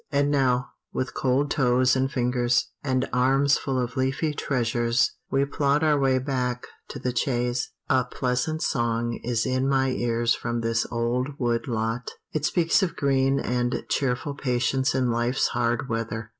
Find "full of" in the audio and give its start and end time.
3.59-3.95